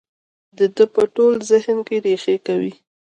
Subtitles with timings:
[0.57, 2.73] د ده په ټول ذهن کې رېښې کوي.